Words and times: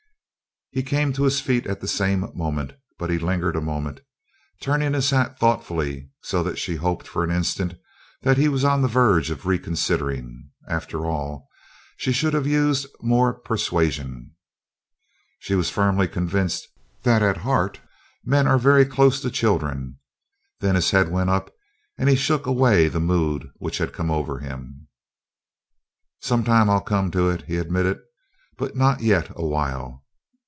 He 0.73 0.83
came 0.83 1.11
to 1.13 1.23
his 1.25 1.41
feet 1.41 1.67
at 1.67 1.81
the 1.81 1.87
same 1.87 2.31
moment, 2.33 2.71
but 2.97 3.07
still 3.07 3.17
he 3.19 3.25
lingered 3.25 3.57
a 3.57 3.61
moment, 3.61 3.99
turning 4.61 4.93
his 4.93 5.09
hat 5.09 5.37
thoughtfully 5.37 6.09
so 6.23 6.43
that 6.43 6.57
she 6.57 6.77
hoped, 6.77 7.05
for 7.05 7.25
an 7.25 7.29
instant, 7.29 7.73
that 8.21 8.37
he 8.37 8.47
was 8.47 8.63
on 8.63 8.81
the 8.81 8.87
verge 8.87 9.29
of 9.31 9.45
reconsidering. 9.45 10.49
After 10.69 11.05
all, 11.05 11.49
she 11.97 12.13
should 12.13 12.33
have 12.33 12.47
used 12.47 12.87
more 13.01 13.33
persuasion; 13.33 14.33
she 15.39 15.55
was 15.55 15.69
firmly 15.69 16.07
convinced 16.07 16.65
that 17.03 17.21
at 17.21 17.35
heart 17.39 17.81
men 18.23 18.47
are 18.47 18.57
very 18.57 18.85
close 18.85 19.19
to 19.23 19.29
children. 19.29 19.99
Then 20.61 20.75
his 20.75 20.91
head 20.91 21.11
went 21.11 21.29
up 21.29 21.53
and 21.97 22.07
he 22.07 22.15
shook 22.15 22.45
away 22.45 22.87
the 22.87 23.01
mood 23.01 23.49
which 23.57 23.79
had 23.79 23.91
come 23.91 24.09
over 24.09 24.39
him. 24.39 24.87
"Some 26.21 26.45
time 26.45 26.69
I'll 26.69 26.79
come 26.79 27.11
to 27.11 27.29
it," 27.29 27.41
he 27.41 27.57
admitted. 27.57 27.99
"But 28.57 28.77
not 28.77 29.01
yet 29.01 29.31
a 29.35 29.45
while. 29.45 29.97